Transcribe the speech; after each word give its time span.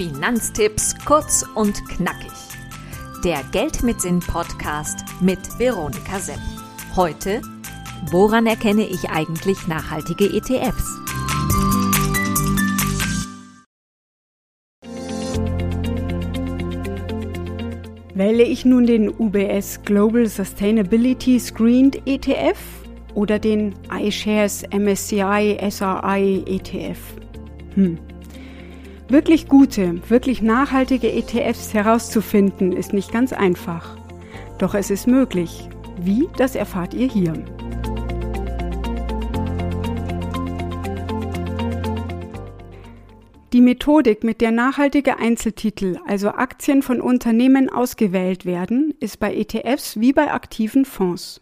Finanztipps 0.00 0.94
kurz 1.04 1.44
und 1.56 1.86
knackig. 1.90 2.32
Der 3.22 3.42
Geld 3.52 3.82
mit 3.82 4.00
Sinn 4.00 4.20
Podcast 4.20 5.04
mit 5.20 5.38
Veronika 5.58 6.18
Sepp. 6.18 6.40
Heute, 6.96 7.42
woran 8.10 8.46
erkenne 8.46 8.86
ich 8.86 9.10
eigentlich 9.10 9.66
nachhaltige 9.66 10.24
ETFs? 10.24 10.98
Wähle 18.14 18.44
ich 18.44 18.64
nun 18.64 18.86
den 18.86 19.10
UBS 19.10 19.82
Global 19.84 20.26
Sustainability 20.26 21.38
Screened 21.38 22.00
ETF 22.06 22.56
oder 23.12 23.38
den 23.38 23.74
iShares 23.92 24.64
MSCI 24.72 25.58
SRI 25.70 26.42
ETF? 26.46 26.98
Hm. 27.74 27.98
Wirklich 29.10 29.48
gute, 29.48 30.08
wirklich 30.08 30.40
nachhaltige 30.40 31.10
ETFs 31.10 31.74
herauszufinden, 31.74 32.70
ist 32.70 32.92
nicht 32.92 33.10
ganz 33.10 33.32
einfach. 33.32 33.96
Doch 34.58 34.72
es 34.72 34.88
ist 34.88 35.08
möglich. 35.08 35.68
Wie, 36.00 36.28
das 36.36 36.54
erfahrt 36.54 36.94
ihr 36.94 37.08
hier. 37.08 37.32
Die 43.52 43.60
Methodik, 43.60 44.22
mit 44.22 44.40
der 44.40 44.52
nachhaltige 44.52 45.18
Einzeltitel, 45.18 45.98
also 46.06 46.28
Aktien 46.28 46.80
von 46.80 47.00
Unternehmen 47.00 47.68
ausgewählt 47.68 48.44
werden, 48.44 48.94
ist 49.00 49.18
bei 49.18 49.34
ETFs 49.34 49.98
wie 49.98 50.12
bei 50.12 50.32
aktiven 50.32 50.84
Fonds. 50.84 51.40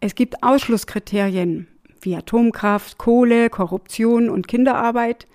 Es 0.00 0.14
gibt 0.14 0.42
Ausschlusskriterien 0.42 1.66
wie 2.02 2.14
Atomkraft, 2.14 2.98
Kohle, 2.98 3.48
Korruption 3.48 4.28
und 4.28 4.48
Kinderarbeit, 4.48 5.26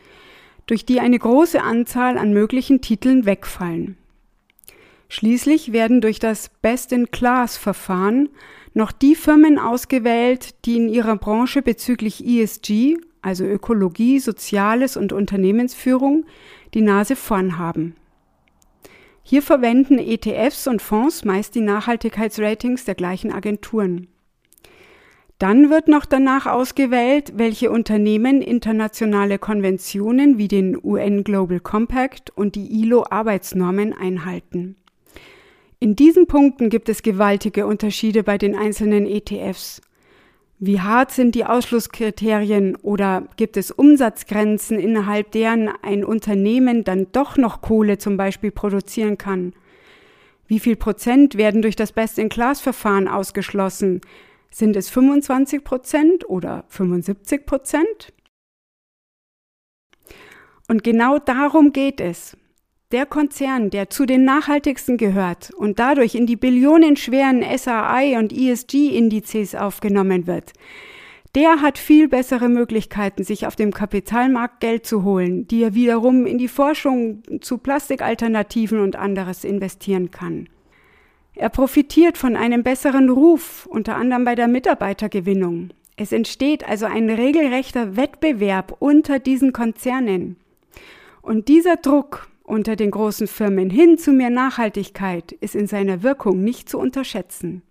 durch 0.66 0.86
die 0.86 1.00
eine 1.00 1.20
große 1.20 1.62
Anzahl 1.62 2.18
an 2.18 2.34
möglichen 2.34 2.82
Titeln 2.82 3.26
wegfallen. 3.26 3.98
Schließlich 5.10 5.74
werden 5.74 6.02
durch 6.02 6.20
das 6.20 6.50
Best-in-Class-Verfahren 6.62 8.30
noch 8.74 8.92
die 8.92 9.16
Firmen 9.16 9.60
ausgewählt, 9.60 10.66
die 10.66 10.78
in 10.78 10.90
ihrer 10.90 11.18
Branche 11.18 11.62
bezüglich 11.62 12.26
ESG, 12.26 12.98
also 13.22 13.46
Ökologie, 13.46 14.20
Soziales 14.20 14.98
und 14.98 15.14
Unternehmensführung, 15.14 16.26
die 16.74 16.82
Nase 16.82 17.16
vorn 17.16 17.58
haben. 17.58 17.96
Hier 19.22 19.42
verwenden 19.42 20.00
ETFs 20.00 20.68
und 20.68 20.82
Fonds 20.82 21.24
meist 21.24 21.56
die 21.56 21.62
Nachhaltigkeitsratings 21.62 22.84
der 22.84 22.96
gleichen 22.96 23.32
Agenturen. 23.32 24.08
Dann 25.44 25.70
wird 25.70 25.90
noch 25.90 26.06
danach 26.06 26.46
ausgewählt, 26.46 27.34
welche 27.36 27.70
Unternehmen 27.70 28.42
internationale 28.42 29.38
Konventionen 29.38 30.38
wie 30.38 30.48
den 30.48 30.82
UN 30.82 31.26
Global 31.26 31.60
Compact 31.60 32.30
und 32.34 32.56
die 32.56 32.82
ILO 32.82 33.04
Arbeitsnormen 33.10 33.92
einhalten. 33.92 34.78
In 35.82 35.98
diesen 35.98 36.28
Punkten 36.28 36.70
gibt 36.70 36.88
es 36.88 37.04
gewaltige 37.04 37.68
Unterschiede 37.68 38.24
bei 38.24 38.38
den 38.38 38.56
einzelnen 38.56 39.06
ETFs. 39.06 39.82
Wie 40.60 40.80
hart 40.80 41.12
sind 41.12 41.36
die 41.36 41.44
Ausschlusskriterien 41.44 42.78
oder 42.78 43.28
gibt 43.36 43.58
es 43.58 43.70
Umsatzgrenzen, 43.70 44.80
innerhalb 44.80 45.32
deren 45.32 45.70
ein 45.82 46.06
Unternehmen 46.06 46.86
dann 46.86 47.08
doch 47.12 47.36
noch 47.36 47.60
Kohle 47.60 47.98
zum 47.98 48.16
Beispiel 48.16 48.52
produzieren 48.52 49.18
kann? 49.18 49.52
Wie 50.48 50.62
viel 50.62 50.78
Prozent 50.78 51.36
werden 51.36 51.62
durch 51.62 51.76
das 51.76 51.92
Best-in-Class-Verfahren 51.92 53.10
ausgeschlossen? 53.10 54.00
Sind 54.54 54.76
es 54.76 54.90
25 54.90 55.64
Prozent 55.64 56.30
oder 56.30 56.66
75 56.68 57.46
Prozent? 57.46 58.14
Und 60.70 60.84
genau 60.84 61.18
darum 61.18 61.74
geht 61.74 62.00
es. 62.00 62.38
Der 62.92 63.08
Konzern, 63.08 63.72
der 63.72 63.90
zu 63.90 64.06
den 64.06 64.24
nachhaltigsten 64.24 64.98
gehört 64.98 65.50
und 65.50 65.80
dadurch 65.80 66.14
in 66.14 66.28
die 66.28 66.36
billionenschweren 66.36 67.42
SRI 67.42 68.16
und 68.18 68.32
ESG-Indizes 68.32 69.56
aufgenommen 69.56 70.28
wird, 70.28 70.54
der 71.34 71.62
hat 71.62 71.80
viel 71.80 72.08
bessere 72.08 72.48
Möglichkeiten, 72.48 73.24
sich 73.24 73.48
auf 73.48 73.56
dem 73.56 73.74
Kapitalmarkt 73.74 74.60
Geld 74.60 74.86
zu 74.86 75.04
holen, 75.04 75.48
die 75.48 75.64
er 75.64 75.74
wiederum 75.74 76.28
in 76.28 76.38
die 76.38 76.48
Forschung 76.48 77.24
zu 77.42 77.58
Plastikalternativen 77.58 78.80
und 78.80 78.96
anderes 78.96 79.44
investieren 79.44 80.12
kann. 80.12 80.48
Er 81.36 81.50
profitiert 81.50 82.18
von 82.18 82.36
einem 82.36 82.64
besseren 82.64 83.10
Ruf, 83.10 83.66
unter 83.66 83.96
anderem 83.96 84.24
bei 84.24 84.36
der 84.36 84.48
Mitarbeitergewinnung. 84.48 85.70
Es 85.96 86.12
entsteht 86.12 86.68
also 86.68 86.86
ein 86.86 87.10
regelrechter 87.10 87.96
Wettbewerb 87.96 88.76
unter 88.80 89.20
diesen 89.20 89.54
Konzernen. 89.54 90.38
Und 91.22 91.48
dieser 91.48 91.78
Druck 91.78 92.28
unter 92.44 92.76
den 92.76 92.92
großen 92.92 93.28
Firmen 93.28 93.70
hin 93.70 93.98
zu 93.98 94.12
mehr 94.12 94.30
Nachhaltigkeit 94.30 95.32
ist 95.32 95.56
in 95.56 95.68
seiner 95.68 96.04
Wirkung 96.04 96.44
nicht 96.44 96.70
zu 96.70 96.78
unterschätzen. 96.78 97.64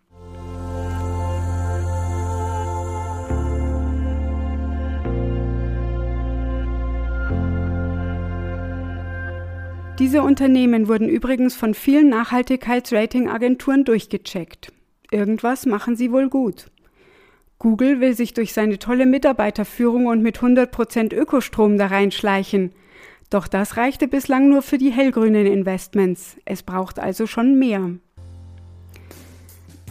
Diese 9.98 10.22
Unternehmen 10.22 10.88
wurden 10.88 11.08
übrigens 11.08 11.54
von 11.54 11.74
vielen 11.74 12.08
Nachhaltigkeitsratingagenturen 12.08 13.84
durchgecheckt. 13.84 14.72
Irgendwas 15.10 15.66
machen 15.66 15.96
sie 15.96 16.10
wohl 16.10 16.30
gut. 16.30 16.70
Google 17.58 18.00
will 18.00 18.14
sich 18.14 18.32
durch 18.32 18.54
seine 18.54 18.78
tolle 18.78 19.06
Mitarbeiterführung 19.06 20.06
und 20.06 20.22
mit 20.22 20.38
100% 20.38 21.14
Ökostrom 21.14 21.76
da 21.76 21.86
reinschleichen. 21.86 22.72
Doch 23.28 23.46
das 23.46 23.76
reichte 23.76 24.08
bislang 24.08 24.48
nur 24.48 24.62
für 24.62 24.78
die 24.78 24.90
hellgrünen 24.90 25.46
Investments. 25.46 26.36
Es 26.44 26.62
braucht 26.62 26.98
also 26.98 27.26
schon 27.26 27.58
mehr. 27.58 27.90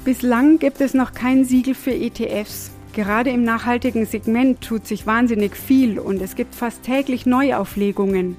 Bislang 0.03 0.57
gibt 0.57 0.81
es 0.81 0.95
noch 0.95 1.13
kein 1.13 1.45
Siegel 1.45 1.75
für 1.75 1.93
ETFs. 1.93 2.71
Gerade 2.93 3.29
im 3.29 3.43
nachhaltigen 3.43 4.05
Segment 4.05 4.61
tut 4.61 4.85
sich 4.85 5.05
wahnsinnig 5.05 5.55
viel 5.55 5.99
und 5.99 6.21
es 6.21 6.35
gibt 6.35 6.55
fast 6.55 6.83
täglich 6.83 7.25
Neuauflegungen. 7.25 8.35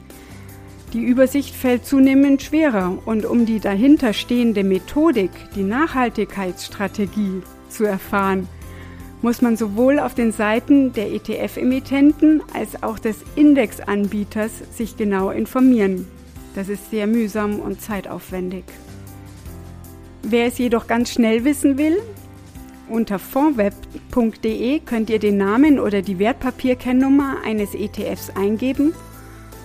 Die 0.92 1.02
Übersicht 1.02 1.54
fällt 1.54 1.86
zunehmend 1.86 2.42
schwerer 2.42 2.98
und 3.06 3.24
um 3.24 3.46
die 3.46 3.60
dahinterstehende 3.60 4.62
Methodik, 4.62 5.30
die 5.54 5.62
Nachhaltigkeitsstrategie, 5.62 7.42
zu 7.70 7.84
erfahren, 7.84 8.46
muss 9.22 9.40
man 9.40 9.56
sowohl 9.56 9.98
auf 9.98 10.14
den 10.14 10.32
Seiten 10.32 10.92
der 10.92 11.10
ETF-Emittenten 11.10 12.42
als 12.52 12.82
auch 12.82 12.98
des 12.98 13.16
Indexanbieters 13.36 14.52
sich 14.76 14.98
genau 14.98 15.30
informieren. 15.30 16.06
Das 16.54 16.68
ist 16.68 16.90
sehr 16.90 17.06
mühsam 17.06 17.58
und 17.58 17.80
zeitaufwendig. 17.80 18.64
Wer 20.22 20.46
es 20.46 20.58
jedoch 20.58 20.86
ganz 20.86 21.12
schnell 21.12 21.46
wissen 21.46 21.78
will, 21.78 21.96
unter 22.90 23.18
fondweb.de 23.18 24.80
könnt 24.80 25.08
ihr 25.08 25.18
den 25.18 25.38
Namen 25.38 25.80
oder 25.80 26.02
die 26.02 26.18
Wertpapierkennnummer 26.18 27.38
eines 27.42 27.74
ETFs 27.74 28.28
eingeben 28.28 28.92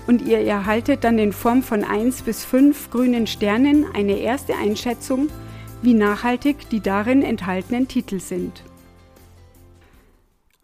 und 0.08 0.26
ihr 0.26 0.40
erhaltet 0.40 1.04
dann 1.04 1.20
in 1.20 1.34
Form 1.34 1.62
von 1.62 1.84
1 1.84 2.24
bis 2.24 2.46
5 2.46 2.90
grünen 2.92 3.28
Sternen 3.28 3.86
eine 3.94 4.18
erste 4.18 4.56
Einschätzung, 4.56 5.30
wie 5.82 5.94
nachhaltig 5.94 6.70
die 6.70 6.80
darin 6.80 7.22
enthaltenen 7.22 7.88
Titel 7.88 8.20
sind. 8.20 8.64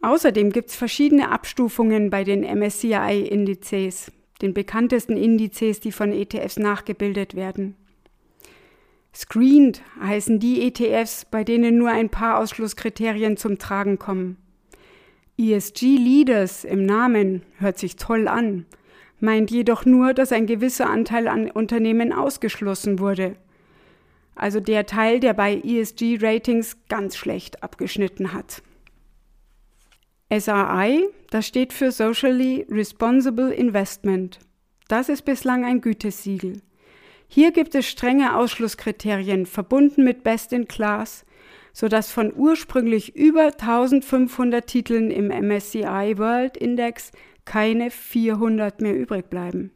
Außerdem 0.01 0.51
gibt 0.51 0.69
es 0.69 0.75
verschiedene 0.75 1.29
Abstufungen 1.29 2.09
bei 2.09 2.23
den 2.23 2.43
MSCI-Indizes, 2.43 4.11
den 4.41 4.53
bekanntesten 4.53 5.15
Indizes, 5.15 5.79
die 5.79 5.91
von 5.91 6.11
ETFs 6.11 6.57
nachgebildet 6.57 7.35
werden. 7.35 7.75
Screened 9.15 9.81
heißen 10.01 10.39
die 10.39 10.67
ETFs, 10.67 11.25
bei 11.25 11.43
denen 11.43 11.77
nur 11.77 11.89
ein 11.89 12.09
paar 12.09 12.39
Ausschlusskriterien 12.39 13.37
zum 13.37 13.59
Tragen 13.59 13.99
kommen. 13.99 14.37
ESG 15.37 15.97
Leaders 15.97 16.63
im 16.63 16.85
Namen 16.85 17.43
hört 17.59 17.77
sich 17.77 17.95
toll 17.95 18.27
an, 18.27 18.65
meint 19.23 19.49
jedoch 19.49 19.85
nur, 19.85 20.13
dass 20.13 20.31
ein 20.31 20.45
gewisser 20.45 20.89
Anteil 20.89 21.27
an 21.27 21.49
Unternehmen 21.49 22.13
ausgeschlossen 22.13 22.99
wurde. 22.99 23.35
Also 24.35 24.59
der 24.59 24.85
Teil, 24.85 25.19
der 25.19 25.33
bei 25.33 25.55
ESG-Ratings 25.55 26.77
ganz 26.89 27.15
schlecht 27.15 27.63
abgeschnitten 27.63 28.33
hat. 28.33 28.61
SRI, 30.31 31.07
das 31.29 31.47
steht 31.47 31.71
für 31.71 31.91
Socially 31.91 32.65
Responsible 32.69 33.51
Investment. 33.51 34.39
Das 34.87 35.07
ist 35.09 35.23
bislang 35.23 35.63
ein 35.63 35.81
Gütesiegel. 35.81 36.61
Hier 37.27 37.51
gibt 37.51 37.75
es 37.75 37.87
strenge 37.87 38.35
Ausschlusskriterien 38.35 39.45
verbunden 39.45 40.03
mit 40.03 40.23
Best 40.23 40.51
in 40.51 40.67
Class, 40.67 41.25
sodass 41.71 42.11
von 42.11 42.33
ursprünglich 42.35 43.15
über 43.15 43.45
1500 43.45 44.67
Titeln 44.67 45.11
im 45.11 45.27
MSCI 45.27 46.17
World 46.17 46.57
Index 46.57 47.11
keine 47.45 47.91
400 47.91 48.81
mehr 48.81 48.97
übrig 48.97 49.29
bleiben. 49.29 49.71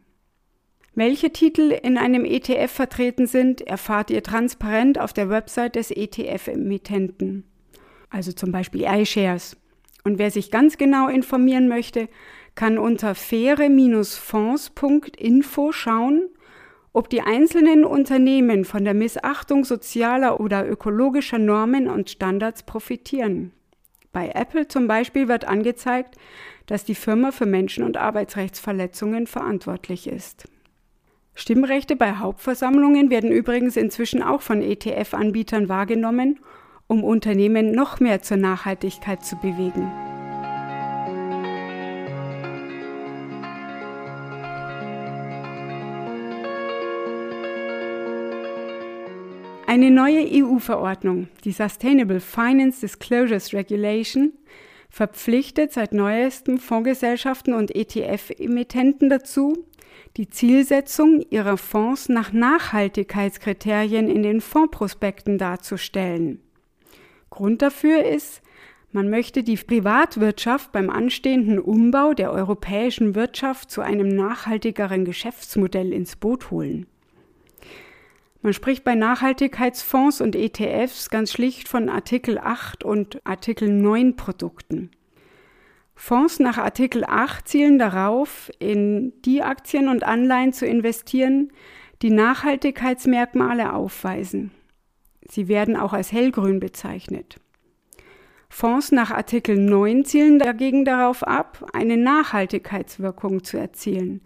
Welche 0.95 1.31
Titel 1.31 1.71
in 1.71 1.97
einem 1.97 2.25
ETF 2.25 2.71
vertreten 2.71 3.27
sind, 3.27 3.61
erfahrt 3.61 4.09
ihr 4.09 4.23
transparent 4.23 4.99
auf 4.99 5.13
der 5.13 5.29
Website 5.29 5.75
des 5.75 5.91
ETF-Emittenten, 5.91 7.43
also 8.09 8.31
zum 8.31 8.51
Beispiel 8.51 8.83
iShares. 8.83 9.55
Und 10.03 10.17
wer 10.17 10.31
sich 10.31 10.49
ganz 10.49 10.77
genau 10.77 11.07
informieren 11.07 11.67
möchte, 11.67 12.09
kann 12.55 12.79
unter 12.79 13.13
faire-fonds.info 13.13 15.71
schauen, 15.71 16.29
ob 16.93 17.11
die 17.11 17.21
einzelnen 17.21 17.85
Unternehmen 17.85 18.65
von 18.65 18.83
der 18.83 18.95
Missachtung 18.95 19.65
sozialer 19.65 20.39
oder 20.39 20.67
ökologischer 20.67 21.37
Normen 21.37 21.87
und 21.87 22.09
Standards 22.09 22.63
profitieren. 22.63 23.51
Bei 24.17 24.31
Apple 24.33 24.67
zum 24.67 24.87
Beispiel 24.87 25.27
wird 25.27 25.45
angezeigt, 25.45 26.15
dass 26.65 26.83
die 26.83 26.95
Firma 26.95 27.29
für 27.29 27.45
Menschen- 27.45 27.83
und 27.83 27.97
Arbeitsrechtsverletzungen 27.97 29.27
verantwortlich 29.27 30.07
ist. 30.07 30.45
Stimmrechte 31.35 31.95
bei 31.95 32.13
Hauptversammlungen 32.13 33.11
werden 33.11 33.31
übrigens 33.31 33.77
inzwischen 33.77 34.23
auch 34.23 34.41
von 34.41 34.63
ETF-Anbietern 34.63 35.69
wahrgenommen, 35.69 36.39
um 36.87 37.03
Unternehmen 37.03 37.71
noch 37.71 37.99
mehr 37.99 38.23
zur 38.23 38.37
Nachhaltigkeit 38.37 39.23
zu 39.23 39.35
bewegen. 39.35 40.06
Eine 49.69 49.91
neue 49.91 50.25
EU-Verordnung, 50.31 51.27
die 51.43 51.51
Sustainable 51.51 52.21
Finance 52.21 52.79
Disclosures 52.79 53.51
Regulation, 53.51 54.31
verpflichtet 54.89 55.73
seit 55.73 55.93
neuestem 55.93 56.57
Fondsgesellschaften 56.57 57.53
und 57.53 57.75
ETF-Emittenten 57.75 59.09
dazu, 59.09 59.65
die 60.15 60.29
Zielsetzung 60.29 61.21
ihrer 61.31 61.57
Fonds 61.57 62.07
nach 62.07 62.31
Nachhaltigkeitskriterien 62.31 64.09
in 64.09 64.23
den 64.23 64.39
Fondsprospekten 64.39 65.37
darzustellen. 65.37 66.39
Grund 67.29 67.61
dafür 67.61 68.05
ist, 68.05 68.41
man 68.93 69.09
möchte 69.09 69.43
die 69.43 69.57
Privatwirtschaft 69.57 70.71
beim 70.71 70.89
anstehenden 70.89 71.59
Umbau 71.59 72.13
der 72.13 72.31
europäischen 72.31 73.15
Wirtschaft 73.15 73.69
zu 73.69 73.81
einem 73.81 74.07
nachhaltigeren 74.07 75.03
Geschäftsmodell 75.03 75.91
ins 75.91 76.15
Boot 76.15 76.51
holen. 76.51 76.85
Man 78.41 78.53
spricht 78.53 78.83
bei 78.83 78.93
Nachhaltigkeitsfonds 78.93 80.21
und 80.21 80.35
ETFs 80.35 81.09
ganz 81.09 81.31
schlicht 81.31 81.67
von 81.67 81.89
Artikel 81.89 82.37
8 82.37 82.83
und 82.83 83.19
Artikel 83.25 83.69
9 83.69 84.15
Produkten. 84.15 84.91
Fonds 85.95 86.39
nach 86.39 86.59
Artikel 86.59 87.03
8 87.03 87.47
zielen 87.47 87.79
darauf, 87.79 88.51
in 88.59 89.19
die 89.23 89.41
Aktien 89.41 89.87
und 89.87 90.03
Anleihen 90.03 90.53
zu 90.53 90.67
investieren, 90.67 91.51
die 92.03 92.11
Nachhaltigkeitsmerkmale 92.11 93.73
aufweisen. 93.73 94.51
Sie 95.27 95.47
werden 95.47 95.75
auch 95.75 95.93
als 95.93 96.11
hellgrün 96.11 96.59
bezeichnet. 96.59 97.37
Fonds 98.49 98.91
nach 98.91 99.09
Artikel 99.09 99.57
9 99.57 100.05
zielen 100.05 100.37
dagegen 100.37 100.85
darauf 100.85 101.23
ab, 101.23 101.67
eine 101.73 101.97
Nachhaltigkeitswirkung 101.97 103.43
zu 103.43 103.57
erzielen. 103.57 104.21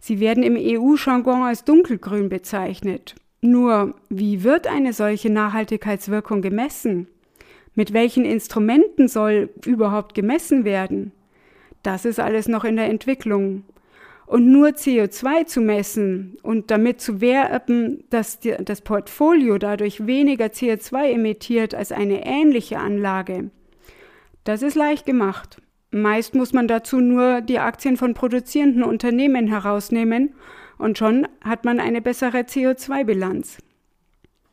Sie 0.00 0.18
werden 0.18 0.42
im 0.42 0.56
EU-Jargon 0.56 1.42
als 1.42 1.64
dunkelgrün 1.64 2.30
bezeichnet 2.30 3.14
nur, 3.42 3.94
wie 4.08 4.44
wird 4.44 4.66
eine 4.66 4.92
solche 4.92 5.30
Nachhaltigkeitswirkung 5.30 6.42
gemessen? 6.42 7.08
Mit 7.74 7.92
welchen 7.92 8.24
Instrumenten 8.24 9.08
soll 9.08 9.50
überhaupt 9.64 10.14
gemessen 10.14 10.64
werden? 10.64 11.12
Das 11.82 12.04
ist 12.04 12.20
alles 12.20 12.48
noch 12.48 12.64
in 12.64 12.76
der 12.76 12.86
Entwicklung. 12.86 13.64
Und 14.26 14.52
nur 14.52 14.68
CO2 14.68 15.46
zu 15.46 15.60
messen 15.60 16.36
und 16.42 16.70
damit 16.70 17.00
zu 17.00 17.20
werben, 17.20 18.04
dass 18.10 18.38
das 18.40 18.80
Portfolio 18.82 19.58
dadurch 19.58 20.06
weniger 20.06 20.46
CO2 20.46 21.14
emittiert 21.14 21.74
als 21.74 21.90
eine 21.90 22.24
ähnliche 22.24 22.78
Anlage, 22.78 23.50
das 24.44 24.62
ist 24.62 24.74
leicht 24.74 25.04
gemacht. 25.04 25.60
Meist 25.90 26.34
muss 26.34 26.52
man 26.52 26.68
dazu 26.68 27.00
nur 27.00 27.40
die 27.40 27.58
Aktien 27.58 27.96
von 27.96 28.14
produzierenden 28.14 28.84
Unternehmen 28.84 29.48
herausnehmen 29.48 30.34
und 30.80 30.98
schon 30.98 31.28
hat 31.44 31.64
man 31.64 31.78
eine 31.78 32.00
bessere 32.00 32.38
CO2-Bilanz. 32.38 33.58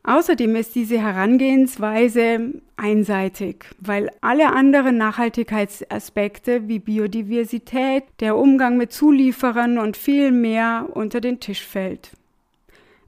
Außerdem 0.04 0.56
ist 0.56 0.76
diese 0.76 1.02
Herangehensweise 1.02 2.54
einseitig, 2.78 3.66
weil 3.80 4.10
alle 4.22 4.54
anderen 4.54 4.98
Nachhaltigkeitsaspekte 4.98 6.70
wie 6.70 6.80
Biodiversität, 6.80 8.04
der 8.22 8.38
Umgang 8.38 8.78
mit 8.78 8.94
Zulieferern 8.94 9.78
und 9.78 9.98
viel 9.98 10.32
mehr 10.32 10.88
unter 10.94 11.20
den 11.20 11.42
Tisch 11.42 11.66
fällt. 11.66 12.12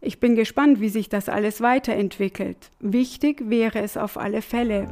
Ich 0.02 0.20
bin 0.20 0.36
gespannt, 0.36 0.82
wie 0.82 0.90
sich 0.90 1.08
das 1.08 1.30
alles 1.30 1.62
weiterentwickelt. 1.62 2.58
Wichtig 2.82 3.50
wäre 3.50 3.80
es 3.80 3.96
auf 3.96 4.18
alle 4.18 4.42
Fälle. 4.42 4.88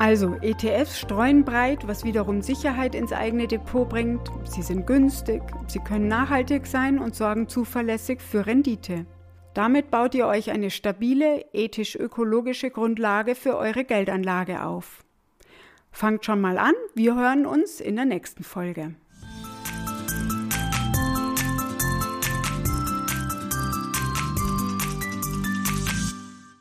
Also, 0.00 0.36
ETFs 0.40 0.98
streuen 0.98 1.44
breit, 1.44 1.86
was 1.86 2.04
wiederum 2.04 2.40
Sicherheit 2.40 2.94
ins 2.94 3.12
eigene 3.12 3.46
Depot 3.46 3.86
bringt. 3.86 4.30
Sie 4.44 4.62
sind 4.62 4.86
günstig, 4.86 5.42
sie 5.66 5.80
können 5.80 6.08
nachhaltig 6.08 6.66
sein 6.66 6.98
und 6.98 7.14
sorgen 7.14 7.48
zuverlässig 7.48 8.22
für 8.22 8.46
Rendite. 8.46 9.04
Damit 9.52 9.90
baut 9.90 10.14
ihr 10.14 10.26
euch 10.26 10.50
eine 10.50 10.70
stabile, 10.70 11.44
ethisch-ökologische 11.52 12.70
Grundlage 12.70 13.34
für 13.34 13.58
eure 13.58 13.84
Geldanlage 13.84 14.64
auf. 14.64 15.04
Fangt 15.92 16.24
schon 16.24 16.40
mal 16.40 16.56
an, 16.56 16.72
wir 16.94 17.14
hören 17.14 17.44
uns 17.44 17.78
in 17.78 17.96
der 17.96 18.06
nächsten 18.06 18.42
Folge. 18.42 18.94